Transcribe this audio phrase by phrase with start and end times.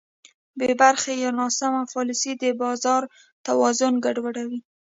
[0.59, 3.01] بېبرخې یا ناسمه پالیسي د بازار
[3.47, 4.59] توازن ګډوډوي.